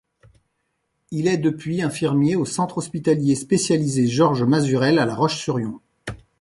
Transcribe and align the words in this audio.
Il 1.11 1.27
est 1.27 1.37
depuis 1.37 1.83
infirmier 1.83 2.35
au 2.35 2.43
Centre 2.43 2.79
Hospitalier 2.79 3.35
Spécialisé 3.35 4.07
Georges 4.07 4.41
Mazurelle 4.45 4.97
à 4.97 5.05
La 5.05 5.13
Roche-sur-Yon. 5.13 5.79